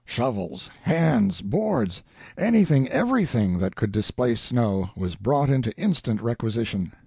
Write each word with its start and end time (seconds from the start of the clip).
Shovels, 0.03 0.71
hands, 0.81 1.41
boards 1.41 2.01
anything, 2.35 2.87
everything 2.89 3.59
that 3.59 3.75
could 3.75 3.91
displace 3.91 4.39
snow, 4.41 4.89
was 4.97 5.13
brought 5.15 5.51
into 5.51 5.77
instant 5.77 6.23
requisition. 6.23 6.93